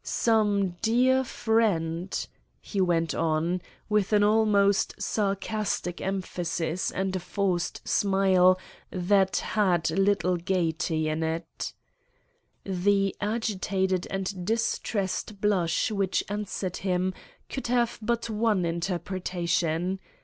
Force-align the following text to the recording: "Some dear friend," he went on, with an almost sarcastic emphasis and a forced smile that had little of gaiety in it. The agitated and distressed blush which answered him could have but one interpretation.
"Some 0.03 0.77
dear 0.81 1.23
friend," 1.23 2.27
he 2.59 2.81
went 2.81 3.13
on, 3.13 3.61
with 3.87 4.13
an 4.13 4.23
almost 4.23 4.99
sarcastic 4.99 6.01
emphasis 6.01 6.89
and 6.89 7.15
a 7.15 7.19
forced 7.19 7.87
smile 7.87 8.57
that 8.89 9.37
had 9.53 9.91
little 9.91 10.33
of 10.33 10.45
gaiety 10.45 11.07
in 11.07 11.21
it. 11.21 11.73
The 12.63 13.15
agitated 13.21 14.07
and 14.09 14.43
distressed 14.43 15.39
blush 15.39 15.91
which 15.91 16.23
answered 16.29 16.77
him 16.77 17.13
could 17.47 17.67
have 17.67 17.99
but 18.01 18.27
one 18.27 18.65
interpretation. 18.65 19.99